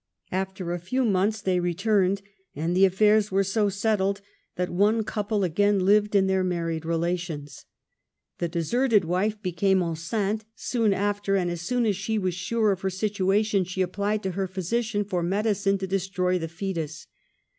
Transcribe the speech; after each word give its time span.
After 0.31 0.71
a 0.71 0.79
few 0.79 1.05
months 1.05 1.41
they 1.41 1.59
returned 1.59 2.23
and 2.55 2.75
the 2.75 2.85
aftairs 2.85 3.29
were 3.29 3.43
so 3.43 3.69
settled 3.69 4.19
that 4.55 4.71
one 4.71 5.03
couple 5.03 5.43
again 5.43 5.85
lived 5.85 6.15
in 6.15 6.25
their 6.25 6.43
married 6.43 6.85
relations. 6.85 7.65
The 8.39 8.47
deserted 8.47 9.05
wife 9.05 9.39
became 9.43 9.81
enceinte 9.83 10.41
soon 10.55 10.91
after 10.91 11.35
and 11.35 11.51
as 11.51 11.61
soon 11.61 11.85
as 11.85 11.97
she 11.97 12.17
was 12.17 12.33
sure 12.33 12.71
of 12.71 12.81
her 12.81 12.89
situa 12.89 13.45
tion 13.45 13.63
she 13.63 13.83
applied 13.83 14.23
to 14.23 14.31
her 14.31 14.47
physician 14.47 15.03
for 15.05 15.21
medicine 15.21 15.77
to 15.77 15.85
de 15.85 15.99
stroy 15.99 16.39
the 16.39 16.47
foetus. 16.47 17.05